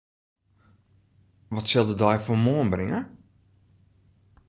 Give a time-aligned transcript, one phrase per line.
[1.53, 2.99] Wat sil de dei fan moarn bringe?